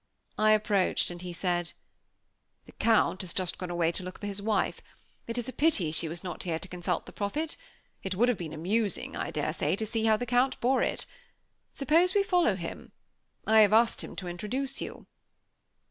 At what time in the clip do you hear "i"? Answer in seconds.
0.39-0.53, 9.15-9.29, 13.45-13.61